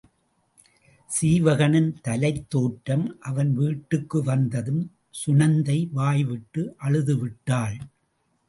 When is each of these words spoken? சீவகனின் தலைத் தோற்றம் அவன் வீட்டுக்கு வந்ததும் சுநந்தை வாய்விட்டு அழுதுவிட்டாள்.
சீவகனின் 1.09 1.91
தலைத் 2.01 2.49
தோற்றம் 2.49 3.05
அவன் 3.21 3.53
வீட்டுக்கு 3.53 4.23
வந்ததும் 4.23 4.81
சுநந்தை 5.21 5.79
வாய்விட்டு 5.91 6.63
அழுதுவிட்டாள். 6.83 7.77